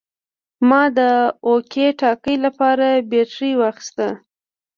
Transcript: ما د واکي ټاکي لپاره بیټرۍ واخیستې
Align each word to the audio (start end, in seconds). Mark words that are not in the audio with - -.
ما 0.69 0.83
د 0.97 0.99
واکي 1.49 1.87
ټاکي 1.99 2.35
لپاره 2.45 2.87
بیټرۍ 3.09 3.51
واخیستې 3.57 4.09